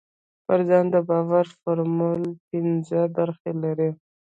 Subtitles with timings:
[0.45, 3.91] پر ځان د باور فورمول پينځه برخې لري.